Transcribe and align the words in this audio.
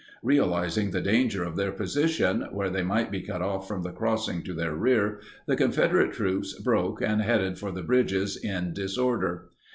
Realizing 0.23 0.89
the 0.89 0.99
danger 0.99 1.43
of 1.43 1.55
their 1.55 1.71
position, 1.71 2.47
where 2.49 2.71
they 2.71 2.81
might 2.81 3.11
be 3.11 3.21
cut 3.21 3.43
off 3.43 3.67
from 3.67 3.83
the 3.83 3.91
crossing 3.91 4.41
to 4.45 4.53
their 4.55 4.73
rear, 4.75 5.21
the 5.45 5.55
Confederate 5.55 6.11
troops 6.11 6.59
broke 6.59 7.03
and 7.03 7.21
headed 7.21 7.59
for 7.59 7.71
the 7.71 7.83
bridges 7.83 8.35
in 8.35 8.73
disorder. 8.73 9.49